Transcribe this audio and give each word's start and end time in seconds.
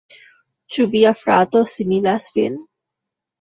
Ĉu 0.77 0.85
via 0.93 1.11
frato 1.19 1.61
similas 1.75 2.27
vin? 2.39 2.57